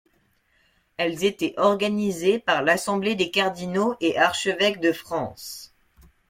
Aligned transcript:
Elles 0.97 1.23
étaient 1.25 1.53
organisées 1.57 2.39
par 2.39 2.63
l'Assemblée 2.63 3.13
des 3.13 3.29
cardinaux 3.29 3.93
et 4.01 4.17
archevêques 4.17 4.81
de 4.81 4.91
France. 4.91 5.75